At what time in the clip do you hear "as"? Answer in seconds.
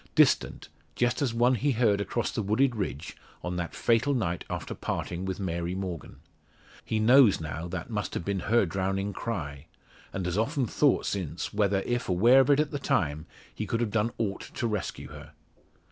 1.21-1.31